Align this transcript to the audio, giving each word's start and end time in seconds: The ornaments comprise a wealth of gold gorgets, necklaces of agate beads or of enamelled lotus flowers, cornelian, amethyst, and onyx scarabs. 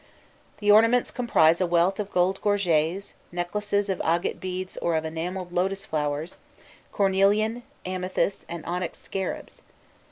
The 0.57 0.71
ornaments 0.71 1.11
comprise 1.11 1.61
a 1.61 1.67
wealth 1.67 1.99
of 1.99 2.11
gold 2.11 2.41
gorgets, 2.41 3.13
necklaces 3.31 3.87
of 3.87 4.01
agate 4.03 4.39
beads 4.39 4.75
or 4.77 4.95
of 4.95 5.05
enamelled 5.05 5.51
lotus 5.53 5.85
flowers, 5.85 6.37
cornelian, 6.91 7.61
amethyst, 7.85 8.43
and 8.49 8.65
onyx 8.65 8.97
scarabs. 8.97 9.61